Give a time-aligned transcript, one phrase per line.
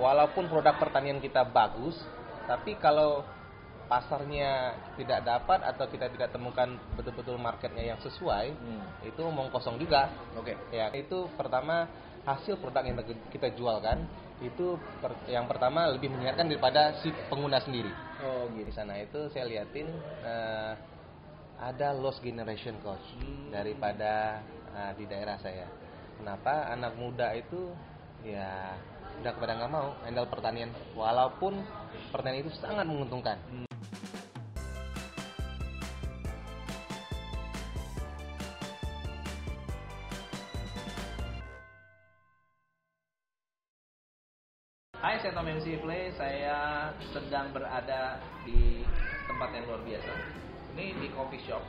[0.00, 1.92] Walaupun produk pertanian kita bagus,
[2.48, 3.20] tapi kalau
[3.92, 8.88] pasarnya tidak dapat atau kita tidak temukan betul-betul marketnya yang sesuai, Hmm.
[9.04, 10.08] itu omong kosong juga.
[10.32, 10.56] Oke.
[10.72, 11.92] Ya, itu pertama
[12.24, 12.96] hasil produk yang
[13.28, 14.08] kita jual kan,
[14.40, 17.92] itu per- yang pertama lebih menyenangkan daripada si pengguna sendiri.
[18.24, 18.72] Oh Di gitu.
[18.72, 19.92] sana itu saya liatin
[20.24, 20.72] eh,
[21.60, 23.52] ada lost generation coach Hmm.
[23.52, 24.40] daripada
[24.72, 25.68] eh, di daerah saya.
[26.16, 27.76] Kenapa anak muda itu
[28.24, 28.72] ya
[29.20, 31.60] udah kepada nggak mau handle pertanian walaupun
[32.08, 33.36] pertanian itu sangat menguntungkan.
[45.02, 46.14] Hai, saya Tom MC Play.
[46.14, 48.86] Saya sedang berada di
[49.26, 50.12] tempat yang luar biasa.
[50.72, 51.60] Ini di coffee shop.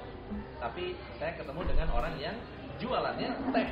[0.62, 2.38] Tapi saya ketemu dengan orang yang
[2.77, 3.68] jualannya teh.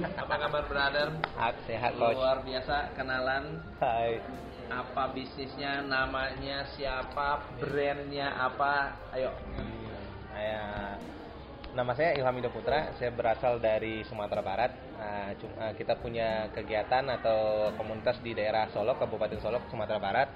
[0.00, 1.08] Apa kabar, brother?
[1.36, 2.16] Sehat, sehat coach.
[2.16, 4.24] Luar biasa kenalan Hai.
[4.72, 8.96] apa bisnisnya, namanya siapa, brandnya apa.
[9.12, 9.28] Ayo.
[9.52, 10.00] Hmm,
[10.32, 10.64] saya
[11.76, 12.96] nama saya Ilham Indo Putra.
[12.96, 14.72] Saya berasal dari Sumatera Barat.
[14.96, 20.28] Nah, eh, kita punya kegiatan atau komunitas di daerah Solok, Kabupaten Solok, Sumatera Barat,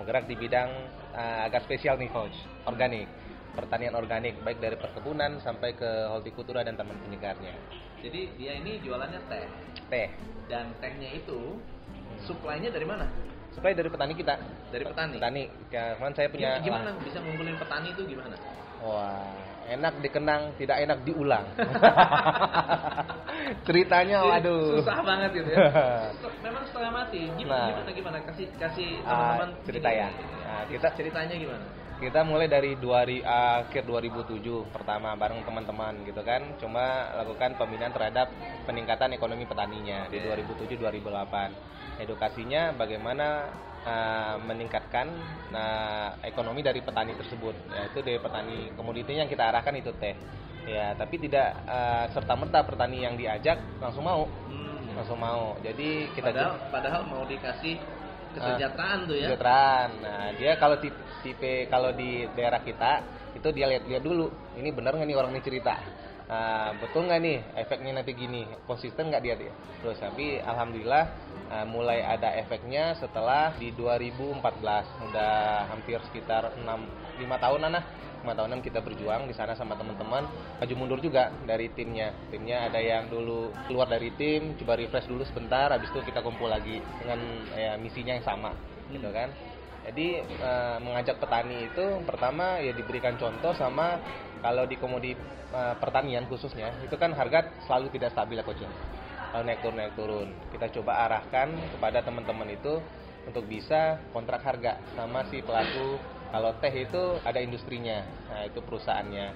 [0.00, 0.72] bergerak di bidang
[1.12, 3.04] eh, agak spesial nih coach, organik,
[3.52, 7.52] pertanian organik, baik dari perkebunan sampai ke hortikultura dan taman penyegarnya.
[8.00, 9.44] Jadi dia ini jualannya teh.
[9.88, 10.08] Teh,
[10.48, 11.56] Dan tehnya itu
[12.20, 13.08] suplainya dari mana?
[13.52, 14.34] supaya dari petani kita.
[14.72, 15.20] Dari petani.
[15.20, 16.56] Petani, ya, kemarin saya punya.
[16.58, 18.32] Gimana bisa ngumpulin petani itu gimana?
[18.80, 19.28] Wah,
[19.68, 21.44] enak dikenang, tidak enak diulang.
[23.68, 24.80] Ceritanya, waduh.
[24.80, 25.68] Susah banget gitu ya.
[26.48, 27.28] Memang setengah mati.
[27.36, 27.68] Gimana, Nah.
[27.70, 28.16] gimana gimana?
[28.24, 30.08] Kasih kasih Ah, teman-teman cerita ya.
[30.42, 31.64] Nah, kita- ceritanya gimana?
[32.02, 38.26] Kita mulai dari 2000, akhir 2007 pertama bareng teman-teman gitu kan, cuma lakukan pembinaan terhadap
[38.66, 40.42] peningkatan ekonomi petaninya di Oke.
[40.66, 42.02] 2007-2008.
[42.02, 43.46] Edukasinya bagaimana
[43.86, 45.14] uh, meningkatkan
[45.54, 50.18] nah, ekonomi dari petani tersebut, yaitu dari petani komoditinya yang kita arahkan itu teh.
[50.66, 54.98] Ya, tapi tidak uh, serta merta petani yang diajak langsung mau, Hmm.
[54.98, 55.54] langsung mau.
[55.62, 57.78] Jadi kita Padahal padahal mau dikasih
[58.34, 59.28] kesejahteraan tuh ya.
[59.30, 59.90] kesejahteraan.
[60.02, 60.76] Nah, dia kalau
[61.22, 62.92] tipe, kalau di daerah kita
[63.36, 64.28] itu dia lihat-lihat dulu.
[64.58, 65.74] Ini benar nggak nih orang ini cerita?
[66.32, 68.48] Nah, betul nggak nih efeknya nanti gini?
[68.64, 69.52] Konsisten nggak dia dia?
[69.84, 71.04] Terus tapi alhamdulillah
[71.52, 74.40] uh, mulai ada efeknya setelah di 2014
[75.12, 75.34] udah
[75.68, 77.72] hampir sekitar 6 5 tahunan
[78.22, 78.32] lah.
[78.32, 80.24] 5 tahunan kita berjuang di sana sama teman-teman
[80.62, 85.26] maju mundur juga dari timnya timnya ada yang dulu keluar dari tim coba refresh dulu
[85.26, 87.18] sebentar habis itu kita kumpul lagi dengan
[87.52, 88.54] ya, misinya yang sama
[88.94, 89.28] gitu kan
[89.82, 93.98] jadi eh, mengajak petani itu pertama ya diberikan contoh sama
[94.38, 95.18] kalau di komodi
[95.50, 98.70] eh, pertanian khususnya itu kan harga selalu tidak stabil ya coach ya.
[99.32, 102.78] Lalu naik turun naik turun kita coba arahkan kepada teman-teman itu
[103.26, 105.96] untuk bisa kontrak harga sama si pelaku
[106.32, 108.00] kalau teh itu ada industrinya
[108.32, 109.26] nah itu perusahaannya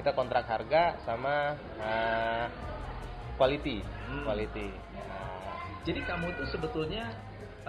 [0.00, 2.46] kita kontrak harga sama eh,
[3.36, 4.24] quality Hmm.
[4.24, 5.52] quality Nah,
[5.84, 7.12] Jadi kamu itu sebetulnya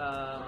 [0.00, 0.40] eh,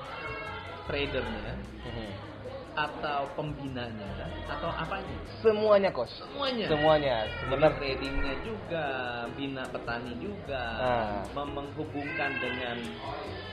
[0.88, 1.52] tradernya
[1.84, 2.31] mhm.
[2.72, 4.08] Atau pembinanya
[4.48, 5.16] atau apanya?
[5.40, 6.66] semuanya kos Semuanya.
[6.66, 8.86] semuanya sebenarnya tradingnya juga,
[9.32, 11.20] bina petani juga, Ah.
[11.32, 12.76] mem- menghubungkan dengan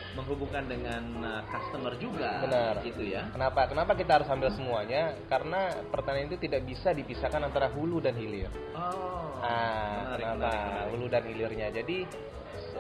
[0.10, 2.82] menghubungkan dengan uh, customer juga, Benar.
[2.82, 3.30] gitu ya.
[3.30, 3.70] Kenapa?
[3.70, 5.16] Kenapa kita harus ambil semuanya?
[5.30, 8.50] Karena pertanian itu tidak bisa dipisahkan antara hulu dan hilir.
[8.74, 10.40] Oh, Ah, menarik, kenapa?
[10.42, 10.90] menarik, menarik.
[10.92, 11.68] Hulu dan hilirnya.
[11.72, 11.98] Jadi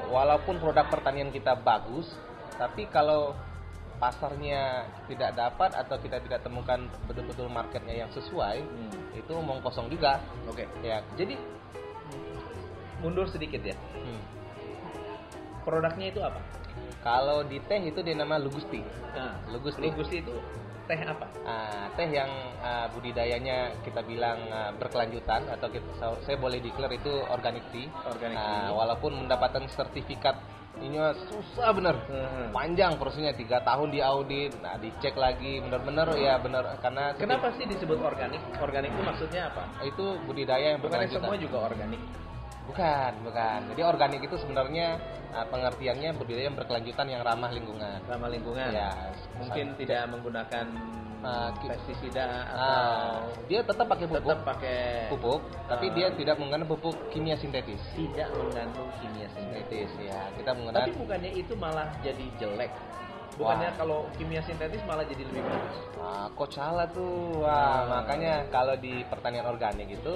[0.09, 2.09] walaupun produk pertanian kita bagus,
[2.57, 3.38] tapi kalau
[3.99, 8.91] pasarnya tidak dapat atau kita tidak temukan betul-betul marketnya yang sesuai, Hmm.
[9.13, 10.23] itu omong kosong juga.
[10.47, 11.35] Oke, Ya, jadi
[12.99, 13.75] mundur sedikit ya.
[13.75, 14.21] hmm.
[15.63, 16.39] Produknya itu apa?
[16.99, 18.83] kalau di teh itu dia nama lugusti.
[19.15, 19.87] Nah, Lugusti.
[19.87, 20.35] Lugusti itu
[20.83, 21.27] teh apa?
[21.45, 22.27] Ah, teh yang
[22.59, 25.85] ah, budidayanya kita bilang ah, berkelanjutan atau kita,
[26.25, 27.87] saya boleh declare itu organic tea.
[28.03, 28.75] Organic Ah, tea.
[28.75, 30.35] walaupun mendapatkan sertifikat
[30.78, 30.96] ini
[31.28, 31.96] susah bener.
[32.07, 32.53] Hmm.
[32.53, 37.99] Panjang prosesnya tiga tahun diaudit, nah dicek lagi bener-bener ya bener karena Kenapa sih disebut
[37.99, 38.40] organik?
[38.61, 39.64] Organik itu maksudnya apa?
[39.84, 41.26] itu budidaya yang berkelanjutan.
[41.26, 42.02] semua juga organik.
[42.69, 43.59] Bukan, bukan.
[43.67, 45.01] Jadi organik itu sebenarnya
[45.31, 47.99] ah, pengertiannya budidaya yang berkelanjutan yang ramah lingkungan.
[48.05, 48.69] Ramah lingkungan.
[48.69, 48.93] Ya,
[49.35, 50.66] Mungkin tidak menggunakan
[51.51, 54.23] ki- pestisida Ah, atau dia tetap pakai pupuk.
[54.23, 54.79] tetap pakai
[55.09, 55.93] pupuk, tapi Ah.
[55.93, 57.81] dia tidak menggunakan pupuk kimia sintetis.
[57.91, 59.89] tidak mengandung kimia sintetis.
[59.99, 62.71] Ya, kita Tapi menggunakan bukannya itu malah jadi jelek.
[63.35, 63.77] Bukannya Wah.
[63.77, 65.75] kalau kimia sintetis malah jadi lebih bagus.
[65.97, 67.41] ah, kok salah tuh.
[67.41, 67.79] Wah, Ah.
[67.99, 70.13] makanya kalau di pertanian organik itu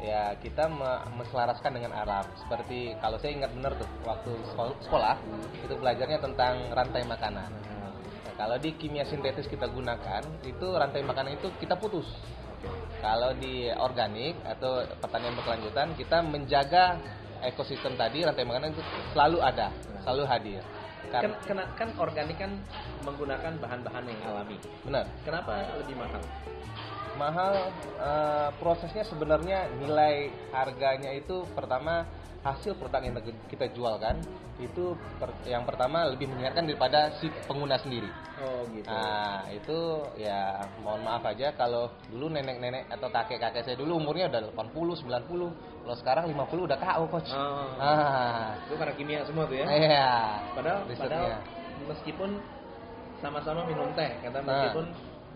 [0.00, 2.24] ya kita me- menselaraskan dengan alam.
[2.40, 5.16] Seperti kalau saya ingat benar tuh waktu sekol- sekolah
[5.60, 7.50] itu belajarnya tentang rantai makanan.
[8.40, 12.08] Kalau di kimia sintetis kita gunakan, itu rantai makanan itu kita putus.
[13.04, 16.96] Kalau di organik atau pertanian berkelanjutan, kita menjaga
[17.44, 18.80] ekosistem tadi rantai makanan itu
[19.12, 19.68] selalu ada,
[20.04, 20.62] selalu hadir.
[21.12, 22.56] Kan, Kan, kan organik kan
[23.04, 24.56] menggunakan bahan-bahan yang alami.
[24.88, 25.04] benar.
[25.26, 26.22] Kenapa lebih mahal?
[27.20, 27.52] Mahal
[28.00, 30.14] eh, prosesnya sebenarnya nilai
[30.50, 32.08] harganya itu pertama
[32.40, 33.12] hasil produk yang
[33.46, 34.16] kita jual kan
[34.56, 38.08] itu per- yang pertama lebih menyenangkan daripada si pengguna sendiri.
[38.40, 38.88] Oh gitu.
[38.88, 39.78] Nah itu
[40.16, 40.40] ya
[40.80, 45.96] mohon maaf aja kalau dulu nenek-nenek atau kakek-kakek saya dulu umurnya udah 80, 90 kalau
[45.96, 47.28] sekarang 50 udah KO coach.
[47.32, 47.76] Oh.
[47.76, 49.66] Ah, Itu karena kimia semua tuh ya.
[49.68, 50.08] iya.
[50.56, 51.04] Padahal, Risetnya.
[51.08, 51.28] padahal
[51.88, 52.30] meskipun
[53.20, 54.44] sama-sama minum teh, kata Nah.
[54.46, 54.84] meskipun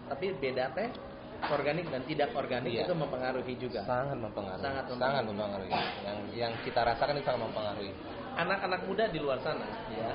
[0.04, 0.88] tapi beda teh
[1.52, 2.84] organik dan tidak organik Iya.
[2.86, 3.80] itu mempengaruhi juga.
[3.84, 4.62] sangat mempengaruhi.
[4.64, 5.70] Sangat sangat mempengaruhi.
[5.70, 6.04] mempengaruhi.
[6.06, 7.92] Yang yang kita rasakan itu sangat mempengaruhi.
[8.34, 10.10] Anak-anak muda di luar sana, ya,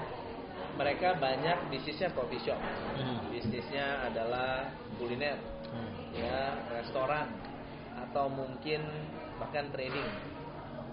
[0.75, 2.59] mereka banyak bisnisnya coffee shop,
[3.31, 4.67] bisnisnya adalah
[4.99, 5.39] kuliner,
[6.11, 7.31] ya, restoran,
[7.95, 8.83] atau mungkin
[9.39, 10.07] bahkan trading.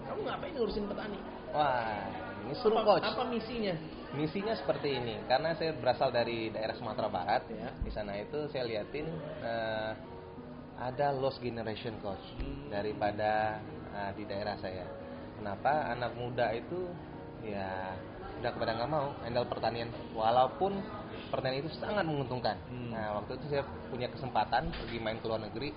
[0.07, 1.19] Kamu ngapain ngurusin petani?
[1.51, 2.07] Wah,
[2.47, 3.07] ini seru apa, coach.
[3.11, 3.75] apa misinya?
[4.15, 7.43] Misinya seperti ini, karena saya berasal dari daerah Sumatera Barat.
[7.51, 7.75] Ya.
[7.83, 9.03] Di sana itu saya liatin
[9.43, 9.91] eh,
[10.77, 12.69] ada lost generation coach Hmm.
[12.69, 13.61] daripada
[13.97, 14.85] eh, di daerah saya.
[15.37, 16.85] Kenapa anak muda itu
[17.41, 17.97] ya
[18.37, 20.77] udah kepada nggak mau handle pertanian, walaupun
[21.33, 22.57] pertanian itu sangat menguntungkan.
[22.69, 22.93] Hmm.
[22.93, 25.73] Nah waktu itu saya punya kesempatan pergi main ke luar negeri.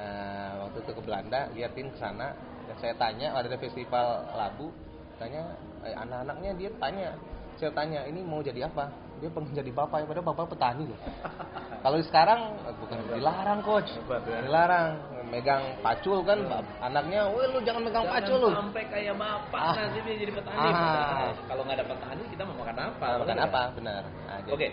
[0.00, 2.32] Eh, waktu itu ke Belanda, liatin ke sana,
[2.64, 4.72] dan saya tanya ada festival labu,
[5.20, 5.52] tanya
[5.84, 7.12] eh, anak-anaknya dia tanya
[7.60, 8.88] saya tanya ini mau jadi apa
[9.20, 10.96] dia pengen jadi bapak ya padahal bapak petani loh
[11.84, 14.40] kalau sekarang eh, bukan dilarang coach ya.
[14.48, 14.96] dilarang
[15.28, 16.40] megang pacul kan
[16.80, 19.74] anaknya woi lu jangan megang Jangan pacul lu sampai kayak bapak Ah.
[19.76, 20.58] nanti dia jadi petani.
[20.72, 21.30] Ah.
[21.46, 23.06] Kalau nggak ada petani kita mau makan apa?
[23.06, 23.76] Nah, makan apa nggak?
[23.78, 24.68] benar Nah, Oke.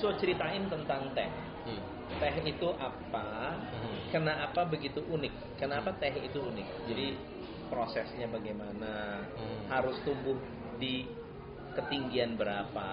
[0.00, 1.28] So ceritain tentang teh.
[1.68, 1.82] Hmm.
[2.16, 3.58] Teh itu apa?
[3.58, 3.96] Hmm.
[4.08, 5.58] Kenapa begitu unik?
[5.60, 6.68] Kenapa teh itu unik?
[6.88, 7.06] Jadi
[7.68, 9.26] prosesnya bagaimana?
[9.36, 9.60] Hmm.
[9.68, 10.38] Harus tumbuh
[10.80, 11.04] di
[11.72, 12.88] ketinggian berapa?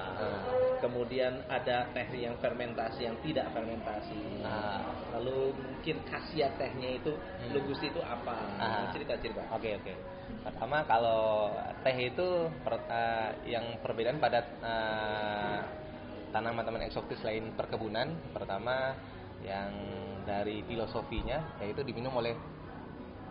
[0.79, 4.43] Kemudian ada teh yang fermentasi yang tidak fermentasi.
[4.43, 4.79] Ah.
[5.19, 7.51] Lalu mungkin khasiat tehnya itu Hmm.
[7.51, 8.35] lugus itu apa?
[8.59, 8.87] Ah.
[8.95, 9.43] Cerita-cerita.
[9.51, 9.93] Oke oke.
[10.45, 11.51] Pertama kalau
[11.83, 15.57] teh itu per- eh, yang perbedaan pada eh,
[16.31, 18.15] tanaman-tanaman eksotis lain perkebunan.
[18.31, 18.95] Pertama
[19.43, 19.71] yang
[20.27, 22.35] dari filosofinya yaitu diminum oleh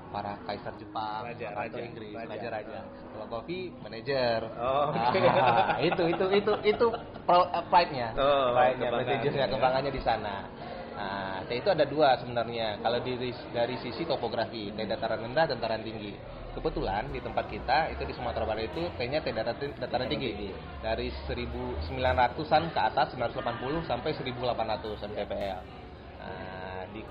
[0.08, 2.31] para kaisar Jepang, Raja, Ratu raja, Inggris, raja.
[2.32, 2.81] raja-raja.
[3.12, 4.40] Kalau kopi manajer.
[4.56, 5.20] Oh, oke.
[5.20, 8.08] Ah, itu itu itu itu eh, pride-nya.
[8.16, 9.52] Oh, pride-nya, kebanggaannya, prestigious-nya, ya.
[9.52, 10.37] kebanggaannya di sana.
[10.99, 12.82] Nah, itu ada dua sebenarnya.
[12.82, 16.19] Kalau dari dari sisi topografi, teh dataran rendah dan dataran tinggi.
[16.58, 20.50] Kebetulan di tempat kita itu di Sumatera Barat itu tehnya teh dataran, dataran tinggi.
[20.82, 25.88] Dari 1900-an ke atas 980 sampai 1800 mppl.
[26.93, 27.05] Di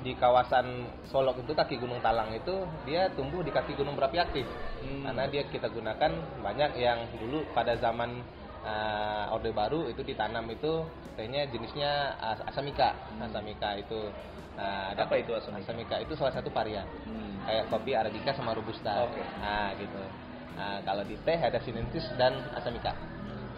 [0.00, 4.46] di kawasan Solok itu kaki Gunung Talang itu dia tumbuh di kaki gunung berapi aktif.
[4.80, 5.04] Hmm.
[5.04, 8.24] Karena dia kita gunakan banyak yang dulu pada zaman
[8.64, 10.84] uh, Orde Baru itu ditanam itu
[11.20, 12.96] tehnya jenisnya as- asamika.
[13.20, 14.08] Asamika itu
[14.56, 15.08] uh, ada Hmm.
[15.10, 16.00] Apa itu asamika?
[16.00, 16.88] itu salah satu varian.
[17.04, 17.44] Hmm.
[17.44, 19.04] Kayak kopi arabica sama robusta.
[19.08, 19.20] Oke.
[19.40, 20.02] Nah, gitu.
[20.56, 22.92] Nah, kalau di teh ada sinensis dan asamika.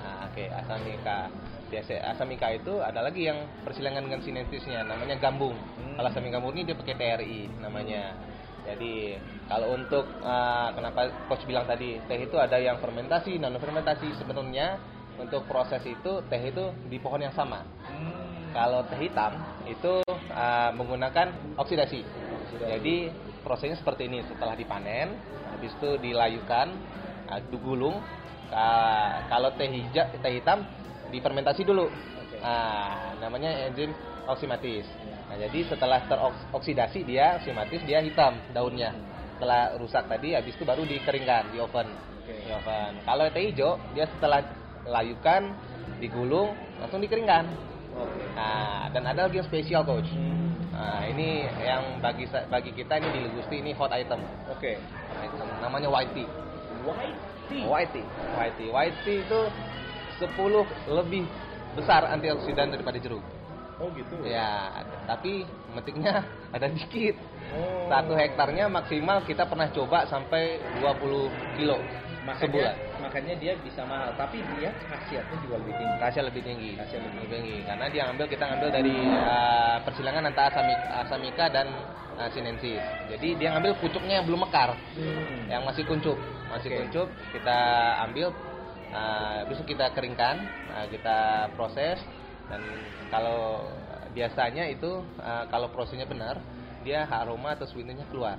[0.03, 1.31] Nah, oke, asamika.
[1.73, 5.57] Biasa asamika itu ada lagi yang persilangan dengan sinensisnya namanya gambung.
[5.57, 5.97] Hmm.
[5.97, 8.13] Kalau asamika murni dia pakai TRI namanya.
[8.63, 9.17] Jadi
[9.49, 14.77] kalau untuk uh, kenapa coach bilang tadi teh itu ada yang fermentasi, non fermentasi sebenarnya
[15.17, 17.65] untuk proses itu teh itu di pohon yang sama.
[17.89, 18.53] Hmm.
[18.53, 19.33] Kalau teh hitam
[19.65, 22.05] itu uh, menggunakan oksidasi.
[22.61, 23.09] Jadi
[23.41, 25.17] prosesnya seperti ini setelah dipanen,
[25.57, 26.69] habis itu dilayukan,
[27.33, 27.97] uh, digulung.
[28.53, 30.69] Ka- kalau teh hijau, teh hitam
[31.13, 31.93] difermentasi dulu.
[31.93, 32.41] Oke.
[32.41, 33.93] Nah, namanya enzim
[34.27, 34.89] oksimatis.
[35.29, 38.97] Nah, jadi setelah teroksidasi dia oksimatis dia hitam daunnya.
[39.37, 41.93] Setelah rusak tadi habis itu baru dikeringkan di oven.
[42.25, 42.35] Oke.
[42.35, 42.93] Di oven.
[43.05, 44.41] Kalau teh hijau dia setelah
[44.89, 45.55] layukan,
[46.01, 47.47] digulung, langsung dikeringkan.
[47.93, 48.23] Oke.
[48.35, 50.09] Nah, dan ada lagi yang spesial coach.
[50.09, 50.57] Hmm.
[50.73, 54.19] Nah, ini yang bagi bagi kita ini di Legusti ini hot item.
[54.49, 54.81] Oke.
[55.21, 55.49] Item.
[55.61, 56.27] Namanya white tea.
[56.83, 57.15] White
[57.53, 57.63] tea.
[57.69, 58.07] White tea.
[58.35, 58.71] White tea.
[58.73, 59.41] White tea itu
[60.23, 61.27] 10 lebih
[61.75, 63.25] besar antioksidan daripada jeruk.
[63.81, 64.15] Oh gitu.
[64.23, 64.71] Ya,
[65.11, 65.43] tapi
[65.75, 66.23] metiknya
[66.55, 67.19] ada dikit.
[67.53, 67.91] Oh.
[67.91, 71.83] Satu hektarnya maksimal kita pernah coba sampai 20 kilo
[72.23, 72.75] makanya sebulan.
[73.03, 75.97] makanya dia bisa mahal, tapi dia khasiatnya juga lebih tinggi.
[75.99, 76.71] Khasiat lebih tinggi.
[76.79, 81.67] Khasiat lebih tinggi karena dia ngambil kita ngambil dari uh, persilangan antara asamika, asamika dan
[82.15, 82.79] uh, sinensis.
[83.11, 85.51] Jadi dia ngambil pucuknya yang belum mekar, Hmm.
[85.51, 86.15] yang masih kuncup,
[86.47, 86.79] masih Oke.
[86.87, 87.59] kuncup kita
[88.07, 88.31] ambil
[88.93, 90.37] uh, besok kita keringkan,
[90.71, 91.99] uh, kita proses.
[92.51, 92.61] dan
[93.09, 93.65] kalau
[94.13, 96.37] biasanya itu uh, kalau prosesnya benar
[96.85, 98.37] dia aroma atau sweetnya keluar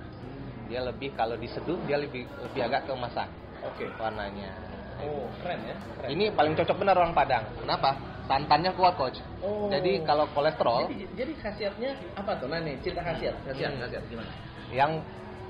[0.69, 3.25] dia lebih kalau diseduh dia lebih lebih agak keemasan
[3.65, 3.89] Oke.
[3.97, 4.53] warnanya
[5.01, 5.73] Oh, keren ya.
[5.97, 6.09] Keren.
[6.13, 7.97] ini paling cocok benar orang Padang kenapa
[8.29, 9.67] santannya kuat coach Oh.
[9.73, 12.47] jadi kalau kolesterol Jadi, jadi khasiatnya apa tuh?
[12.47, 13.33] Nah nih, cerita khasiat.
[13.49, 13.81] Khasiat, Hmm.
[13.87, 14.31] khasiat gimana?
[14.71, 15.01] yang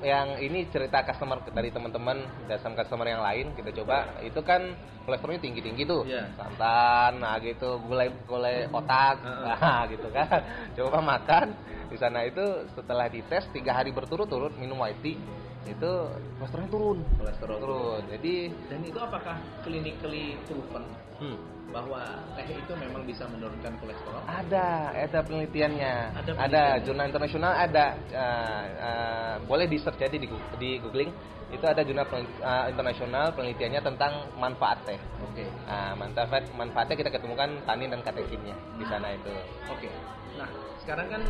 [0.03, 4.19] yang ini cerita customer dari teman-teman dan customer yang lain kita coba.
[4.21, 4.75] Itu kan
[5.07, 6.03] kolesterolnya tinggi-tinggi tuh.
[6.07, 6.29] Iya.
[6.35, 10.43] santan nah gitu gulai gulai otak nah gitu kan.
[10.75, 11.55] Coba makan.
[11.89, 15.17] Di sana itu setelah dites tiga hari berturut-turut minum white tea
[15.63, 15.91] itu
[16.39, 16.97] kolesterolnya turun.
[17.15, 17.57] Kolesterol.
[17.63, 18.01] Turun.
[18.11, 18.35] Jadi
[18.67, 20.83] Dan itu apakah clinically proven?
[21.23, 21.37] Hmm,
[21.73, 22.01] bahwa
[22.37, 24.21] teh itu memang bisa menurunkan kolesterol?
[24.23, 26.83] ada ada penelitiannya Ada ada, penelitiannya.
[26.85, 31.09] jurnal internasional ada uh, uh, boleh di search aja di, di googling
[31.49, 35.49] itu ada jurnal penel- uh, internasional penelitiannya tentang manfaat teh Oke.
[35.65, 39.33] Nah, manfaat manfaatnya kita ketemukan tanin dan katechinnya di sana itu.
[39.65, 39.89] Oke.
[40.37, 40.45] Nah,
[40.77, 41.21] sekarang kan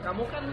[0.00, 0.44] kamu kan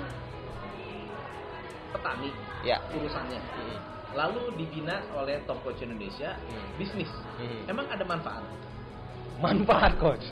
[1.87, 2.29] petani
[2.65, 2.81] Ya.
[2.91, 3.37] urusannya.
[3.37, 3.77] Hmm.
[4.15, 6.67] Lalu dibina oleh Top Coach Indonesia Hmm.
[6.75, 7.09] bisnis.
[7.37, 7.69] Hmm.
[7.69, 8.41] Emang ada manfaat?
[9.43, 10.25] Manfaat coach.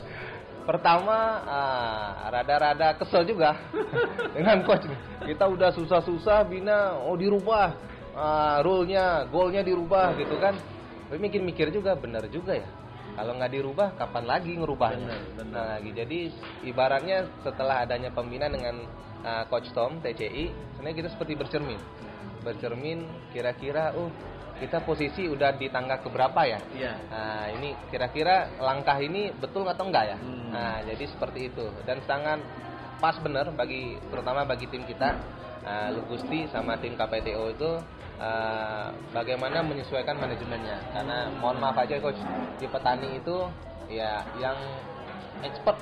[0.66, 3.54] Pertama, ah, rada-rada kesel juga
[4.34, 4.82] dengan coach.
[5.22, 7.70] Kita udah susah-susah bina, oh dirubah,
[8.18, 10.58] ah, rule-nya, goal-nya dirubah gitu kan.
[11.06, 12.66] Tapi mikir-mikir juga, benar juga ya.
[13.14, 15.06] Kalau nggak dirubah, kapan lagi ngerubahnya?
[15.06, 15.54] Benar, benar.
[15.54, 15.90] Nah, lagi.
[15.94, 16.18] Jadi
[16.66, 18.76] ibaratnya setelah adanya pembinaan dengan
[19.22, 21.78] ah, Coach Tom TCI, sebenarnya kita seperti bercermin.
[22.46, 23.02] Bercermin
[23.34, 24.06] kira-kira, oh
[24.56, 26.60] kita posisi udah di tangga keberapa ya?
[26.72, 26.94] Iya.
[27.10, 30.16] Nah, ini kira-kira langkah ini betul atau enggak ya?
[30.16, 30.48] Hmm.
[30.54, 32.40] Nah, jadi seperti itu dan sangat
[32.96, 35.20] pas benar bagi terutama bagi tim kita
[35.66, 37.70] uh, Lugusti sama tim KPTO itu
[38.16, 40.96] uh, bagaimana menyesuaikan manajemennya.
[40.96, 42.20] Karena mohon maaf aja coach
[42.56, 43.36] di petani itu
[43.92, 44.56] ya yang
[45.44, 45.76] expert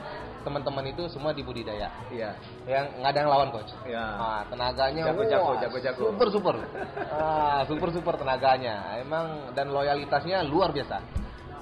[0.45, 1.89] teman-teman itu semua di budidaya.
[2.13, 2.37] Iya.
[2.69, 3.73] Yang nggak ada yang lawan coach.
[3.89, 4.05] Iya.
[4.05, 6.03] Ah, tenaganya Jago-jago, wah, jago-jago.
[6.13, 6.55] super super.
[7.11, 9.01] ah, super super tenaganya.
[9.01, 11.01] Emang dan loyalitasnya luar biasa.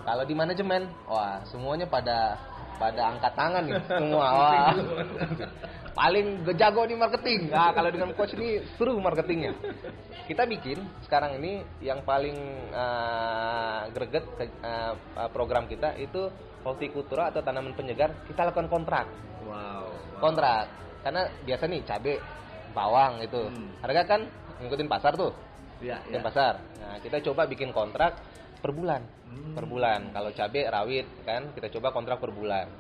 [0.03, 2.35] Kalau di manajemen, wah semuanya pada
[2.83, 4.27] pada angkat tangan nih semua.
[4.43, 4.75] Wah.
[5.93, 7.53] Paling jago di marketing.
[7.53, 9.53] Nah, kalau dengan coach ini seru marketingnya.
[10.25, 12.37] Kita bikin sekarang ini yang paling
[12.73, 14.97] ah, greget ke- ah,
[15.29, 16.33] program kita itu
[16.63, 19.07] hortikultura atau tanaman penyegar kita lakukan kontrak
[19.43, 19.51] Wow.
[19.51, 19.83] wow.
[20.23, 20.71] kontrak
[21.03, 22.23] karena biasa nih cabe
[22.71, 23.75] bawang itu Hmm.
[23.83, 24.21] harga kan
[24.63, 25.35] ngikutin pasar tuh
[25.83, 26.29] Iya, ngikutin iya.
[26.31, 28.15] pasar nah kita coba bikin kontrak
[28.63, 29.59] per bulan Hmm.
[29.59, 32.71] per bulan kalau cabe rawit kan kita coba kontrak per bulan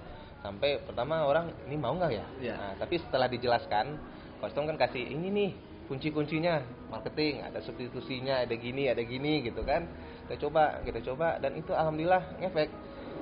[0.42, 2.26] sampai pertama orang ini mau nggak ya?
[2.42, 2.54] Iya.
[2.58, 3.96] nah, tapi setelah dijelaskan
[4.42, 5.50] kostum kan kasih ini nih
[5.86, 9.86] kunci-kuncinya marketing ada substitusinya ada gini ada gini gitu kan.
[10.26, 11.38] Kita coba kita coba.
[11.38, 12.70] Dan itu alhamdulillah ngefek.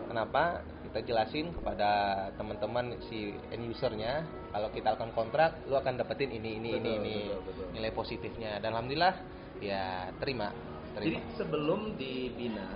[0.08, 0.64] Kenapa?
[0.90, 1.90] Kita jelasin kepada
[2.34, 6.98] teman-teman si end usernya kalau kita lakukan kontrak lu akan dapetin ini ini ini Betul,
[6.98, 7.16] ini.
[7.30, 7.66] betul, betul.
[7.74, 8.50] nilai positifnya.
[8.58, 9.14] Dan alhamdulillah
[9.62, 10.50] ya terima
[10.98, 12.68] Jadi terima sebelum dibina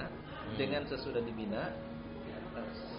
[0.45, 0.61] Hmm.
[0.61, 1.73] dengan sesudah dibina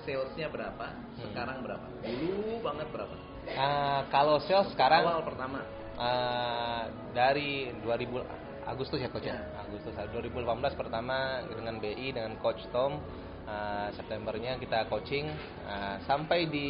[0.04, 0.86] salesnya berapa?
[0.86, 1.22] Hmm.
[1.24, 1.86] Sekarang berapa?
[2.02, 3.16] Dulu banget berapa?
[3.54, 5.60] Ah, kalau sales sekarang awal pertama.
[5.96, 8.26] ah, dari 2000
[8.66, 9.62] Agustus ya coach ya, Ya.
[9.62, 10.42] Agustus 2018
[10.74, 12.98] pertama dengan BI dengan coach Tom
[13.46, 15.30] ah, Septembernya kita coaching
[15.64, 16.70] ah, sampai di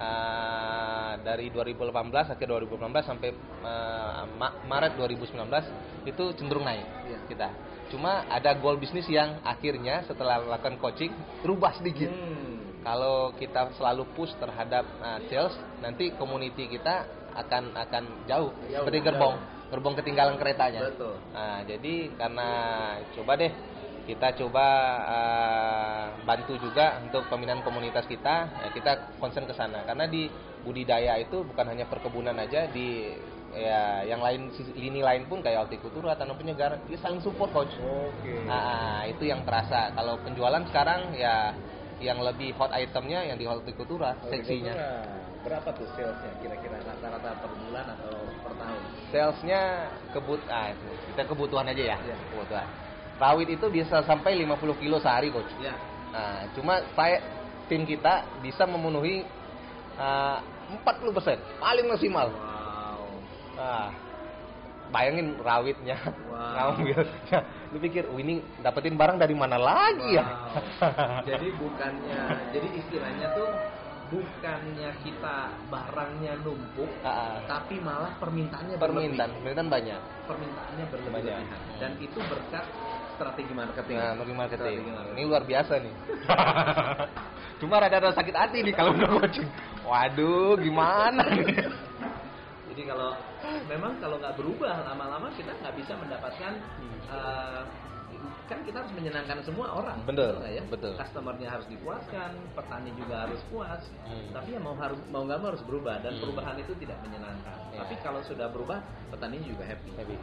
[0.00, 1.92] ah, dari 2018
[2.32, 3.30] akhir 2018 sampai
[4.36, 7.18] Ma- Maret 2019 itu cenderung naik Iya.
[7.28, 7.48] kita
[7.88, 11.12] cuma ada goal bisnis yang akhirnya setelah melakukan coaching
[11.42, 12.82] rubah sedikit Hmm.
[12.82, 18.98] kalau kita selalu push terhadap uh, sales nanti community kita akan akan jauh, Jauh, seperti
[19.02, 19.06] jauh.
[19.12, 21.14] gerbong gerbong ketinggalan keretanya Betul.
[21.34, 22.48] nah jadi karena
[23.12, 23.52] coba deh
[24.06, 24.66] kita coba
[25.02, 30.30] uh, bantu juga untuk pembinaan komunitas kita ya kita concern ke sana karena di
[30.62, 33.10] budidaya itu bukan hanya perkebunan aja di
[33.54, 38.34] ya yang lain lini lain pun kayak hortikultura tanam penyegar dia saling support coach Oke.
[38.50, 39.94] Ah, itu yang terasa.
[39.94, 41.54] Kalau penjualan sekarang ya
[42.02, 44.74] yang lebih hot itemnya yang di hortikultura seksinya.
[45.46, 48.80] Berapa tuh salesnya kira-kira rata-rata per bulan atau per tahun?
[49.14, 49.60] Salesnya
[50.10, 50.88] kebut ah itu.
[51.14, 51.96] kita kebutuhan aja ya.
[52.02, 52.16] Iya.
[52.34, 52.68] Kebutuhan.
[53.16, 55.48] Rawit itu bisa sampai 50 kilo sehari coach.
[55.62, 55.72] Ya.
[56.12, 57.22] Nah, cuma saya
[57.70, 59.24] tim kita bisa memenuhi
[59.96, 60.42] ah,
[60.82, 62.28] 40% paling maksimal.
[62.34, 62.55] Wow.
[63.66, 63.90] Ah,
[64.94, 65.98] bayangin rawitnya
[66.30, 66.78] Wow.
[66.78, 67.02] ngambil.
[67.74, 70.22] Lu pikir, oh, ini dapetin barang dari mana lagi ya?
[70.22, 71.26] Wow.
[71.26, 72.20] jadi bukannya,
[72.54, 73.50] jadi istilahnya tuh
[74.06, 77.42] bukannya kita barangnya numpuk, ah.
[77.50, 79.42] tapi malah permintaannya permintaan, berlebih.
[79.42, 80.00] permintaan banyak.
[80.30, 81.60] permintaannya berlebihan Banyak.
[81.82, 82.64] dan itu berkat
[83.18, 83.96] strategi marketing.
[83.98, 84.62] Nah, marketing marketing.
[84.62, 85.16] Strategi marketing.
[85.18, 85.94] Ini luar biasa nih.
[87.60, 89.48] Cuma rada-rada sakit hati nih kalau udah coaching.
[89.82, 91.66] Waduh, gimana nih?
[92.76, 93.16] Jadi kalau
[93.72, 96.60] memang kalau nggak berubah lama-lama kita nggak bisa mendapatkan
[97.08, 97.64] uh,
[98.46, 99.96] kan kita harus menyenangkan semua orang.
[100.04, 100.62] Betul, nggak ya?
[100.68, 100.92] betul.
[100.94, 103.80] Customernya harus dipuaskan, petani juga harus puas.
[104.04, 104.28] Hmm.
[104.30, 106.22] Tapi ya mau harus mau nggak mau harus berubah dan Hmm.
[106.28, 107.56] perubahan itu tidak menyenangkan.
[107.72, 107.80] Ya.
[107.80, 109.90] Tapi kalau sudah berubah, petani juga happy.
[109.96, 110.16] Happy.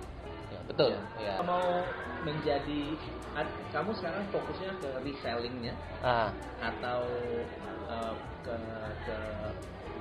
[0.54, 0.94] Ya, betul.
[0.94, 1.02] Ya.
[1.18, 1.34] Ya.
[1.42, 1.82] Mau
[2.22, 2.82] menjadi
[3.34, 5.74] ad- kamu sekarang fokusnya ke resellingnya
[6.06, 6.30] Ah,
[6.62, 7.02] atau
[7.90, 8.14] uh,
[8.46, 8.56] ke
[9.04, 9.18] ke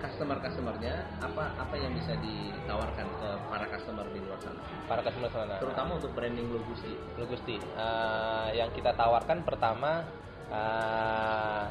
[0.02, 5.30] customer customernya apa apa yang bisa ditawarkan ke para customer di luar sana para customer
[5.30, 5.56] sana.
[5.62, 10.02] terutama untuk branding logistik Lo Gusti, eh, yang kita tawarkan pertama
[10.50, 11.64] eh,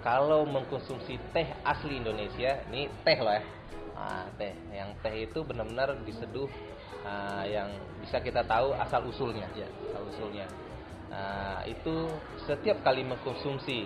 [0.00, 3.44] kalau mengkonsumsi teh asli Indonesia, ini teh loh ya,
[3.92, 4.56] Ah, teh.
[4.72, 6.48] Yang teh itu benar-benar diseduh
[7.04, 7.68] eh, yang
[8.00, 9.68] bisa kita tahu asal usulnya, Ya.
[9.92, 10.48] asal usulnya.
[11.12, 12.08] Nah, itu
[12.48, 13.84] setiap kali mengkonsumsi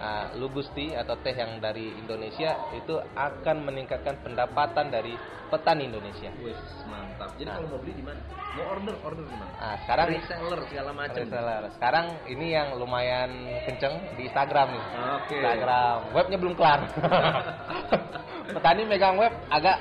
[0.00, 5.14] uh, Lugusti atau teh yang dari Indonesia itu akan meningkatkan pendapatan dari
[5.50, 6.30] petani Indonesia.
[6.40, 6.56] Wih,
[6.88, 7.56] mantap jadi Nah.
[7.58, 8.20] kalau mau beli di mana
[8.54, 11.62] mau order order di mana Nah, sekarang reseller segala macam Reseller.
[11.76, 13.30] Sekarang ini yang lumayan
[13.66, 14.84] kenceng di Instagram nih.
[15.20, 15.36] Oke.
[15.38, 15.98] Instagram.
[16.16, 16.80] Webnya belum kelar.
[18.56, 19.78] Petani megang web agak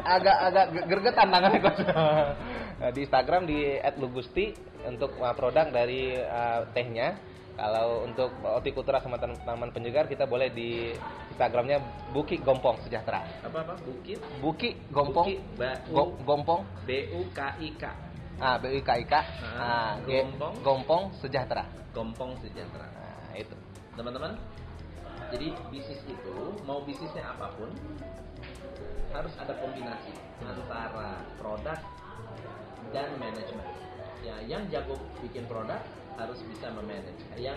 [0.00, 1.60] agak agak gergetan tangannya.
[2.76, 4.52] Nah, di Instagram di @lugusti
[4.84, 7.35] untuk uh, produk dari uh, tehnya.
[7.56, 10.92] Kalau untuk hortikultura sama tan- tanaman penyegar kita boleh di
[11.32, 11.80] Instagramnya
[12.12, 13.24] Buki Gompong Sejahtera.
[13.40, 13.74] apa apa?
[13.80, 15.24] Bukit Buki Gompong.
[15.24, 16.60] Buki, Ba- Go- Gompong.
[16.84, 17.84] B u k i k
[18.36, 19.14] ah B U K I K.
[19.16, 19.24] Ah,
[19.56, 20.54] ah, Gompong.
[20.60, 21.64] Gompong Sejahtera.
[21.96, 22.84] gompong sejahtera.
[22.92, 23.56] Nah, itu.
[23.96, 24.36] teman-teman
[25.32, 26.36] jadi bisnis itu
[26.68, 27.72] mau bisnisnya apa pun
[29.16, 30.12] harus ada kombinasi
[30.44, 31.80] antara produk
[32.92, 33.64] dan manajemen
[34.20, 35.80] ya yang jago bikin produk
[36.16, 37.56] harus bisa memanage yang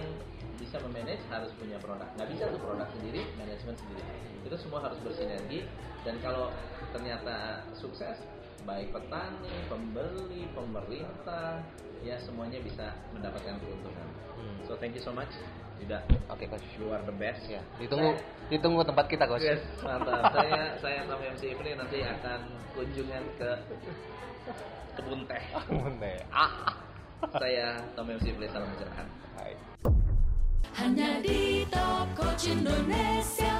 [0.56, 4.04] bisa memanage harus punya produk nggak bisa tuh produk sendiri manajemen sendiri
[4.44, 5.64] itu semua harus bersinergi
[6.04, 6.52] dan kalau
[6.92, 8.20] ternyata sukses
[8.64, 11.64] baik petani pembeli pemerintah
[12.00, 14.08] ya semuanya bisa mendapatkan keuntungan
[14.40, 14.56] Hmm.
[14.64, 15.28] so thank you so much
[15.84, 16.00] Yuda
[16.32, 16.64] Oke, Coach.
[16.80, 18.16] you are the best Ya, ditunggu
[18.48, 19.44] ditunggu tempat kita, Coach.
[19.44, 20.32] Yes, mantap.
[20.32, 22.40] saya saya sama MC Ifri nanti akan
[22.72, 23.52] kunjungan ke
[24.96, 25.44] kebun teh.
[25.72, 26.24] Bener.
[26.32, 26.72] Ah,
[27.28, 29.08] saya Tom MC Ifri salam cerahan.
[29.36, 29.54] Hai.
[30.80, 33.60] Hanya di Top Coach Indonesia